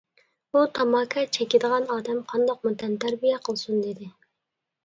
[0.55, 4.11] ئۇ، تاماكا چېكىدىغان ئادەم قانداقمۇ تەنتەربىيە قىلسۇن؟ دېدى.